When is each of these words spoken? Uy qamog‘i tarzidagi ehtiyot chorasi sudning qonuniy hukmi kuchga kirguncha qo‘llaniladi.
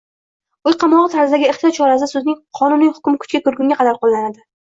Uy 0.69 0.75
qamog‘i 0.83 1.11
tarzidagi 1.15 1.47
ehtiyot 1.49 1.75
chorasi 1.81 2.09
sudning 2.13 2.39
qonuniy 2.61 2.91
hukmi 2.97 3.21
kuchga 3.25 3.43
kirguncha 3.49 3.89
qo‘llaniladi. 4.01 4.45